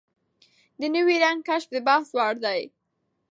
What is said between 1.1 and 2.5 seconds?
رنګ کشف د بحث وړ